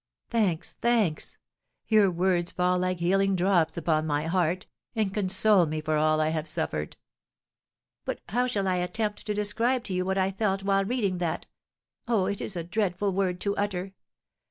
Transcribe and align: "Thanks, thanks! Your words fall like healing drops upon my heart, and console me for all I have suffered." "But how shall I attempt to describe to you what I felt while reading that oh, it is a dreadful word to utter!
"Thanks, 0.31 0.73
thanks! 0.81 1.37
Your 1.87 2.09
words 2.09 2.51
fall 2.51 2.79
like 2.79 2.97
healing 2.97 3.35
drops 3.35 3.77
upon 3.77 4.07
my 4.07 4.23
heart, 4.25 4.65
and 4.95 5.13
console 5.13 5.67
me 5.67 5.79
for 5.79 5.95
all 5.95 6.19
I 6.19 6.29
have 6.29 6.47
suffered." 6.47 6.97
"But 8.03 8.19
how 8.29 8.47
shall 8.47 8.67
I 8.67 8.77
attempt 8.77 9.23
to 9.27 9.35
describe 9.35 9.83
to 9.83 9.93
you 9.93 10.03
what 10.03 10.17
I 10.17 10.31
felt 10.31 10.63
while 10.63 10.83
reading 10.85 11.19
that 11.19 11.45
oh, 12.07 12.25
it 12.25 12.41
is 12.41 12.55
a 12.55 12.63
dreadful 12.63 13.13
word 13.13 13.39
to 13.41 13.55
utter! 13.57 13.93